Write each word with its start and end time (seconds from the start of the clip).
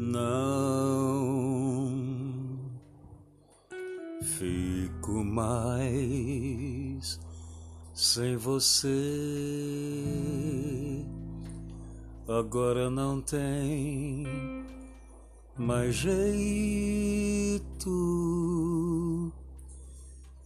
Não 0.00 1.90
fico 4.22 5.24
mais 5.24 7.18
sem 7.92 8.36
você. 8.36 8.86
Agora 12.28 12.88
não 12.88 13.20
tem 13.20 14.24
mais 15.56 15.96
jeito. 15.96 16.22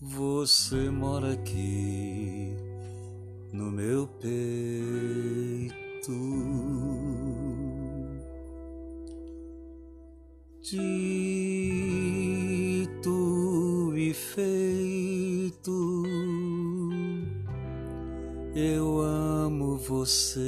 Você 0.00 0.88
mora 0.90 1.32
aqui 1.32 2.54
no 3.52 3.68
meu 3.72 4.06
peito. 4.06 5.49
Eu 18.54 19.00
amo 19.00 19.76
você. 19.76 20.40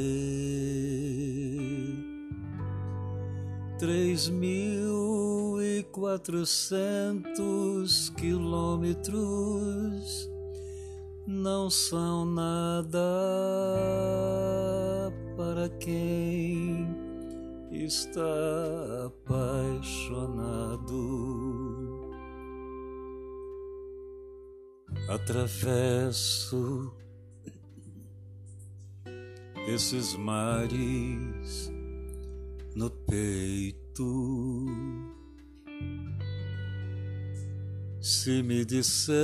Três 3.79 4.29
mil 4.29 5.59
e 5.61 5.83
quatrocentos 5.85 8.11
quilômetros 8.11 10.31
não 11.27 11.71
são 11.71 12.25
nada 12.25 12.99
para 15.37 15.69
quem 15.81 16.89
está 17.71 19.07
apaixonado. 19.07 20.93
Atravesso 25.09 26.93
esses 29.67 30.15
mares 30.17 31.73
no 32.75 32.91
peito. 32.91 34.67
Se 38.01 38.43
me 38.43 38.65
disser 38.65 39.17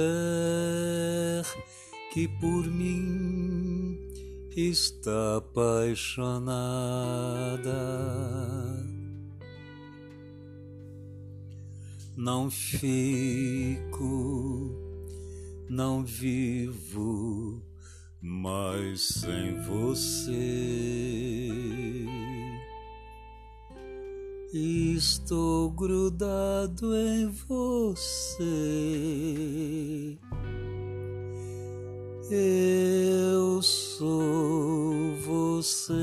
que 2.13 2.29
por 2.41 2.67
mim 2.67 3.99
está 4.57 5.39
apaixonada. 5.39 6.49
Não 12.17 12.51
fico, 12.51 13.97
não 15.69 16.05
vivo 16.05 17.68
mais 18.21 19.09
sem 19.09 19.61
você. 19.63 20.39
Estou 24.53 25.71
grudado 25.71 26.95
em 26.97 27.29
você 27.49 28.19
eu 32.31 33.63
sou 33.63 35.15
você. 35.17 35.95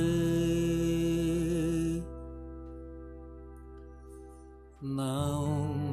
Não 4.81 5.84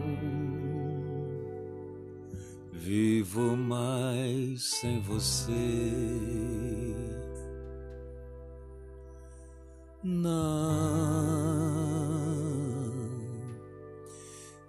vivo 2.83 3.57
mais 3.57 4.65
sem 4.65 5.01
você. 5.01 5.53
Não 10.03 10.33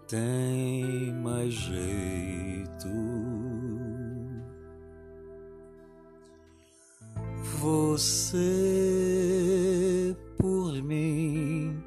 tem 0.08 1.12
mais 1.24 1.52
jeito. 1.54 2.88
Você 7.60 8.46
por 10.38 10.74
mim 10.84 11.84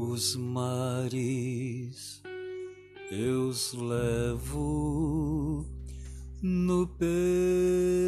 Os 0.00 0.36
mares 0.36 2.22
eu 3.10 3.48
os 3.48 3.74
levo 3.74 5.66
no 6.40 6.86
peito 6.86 8.07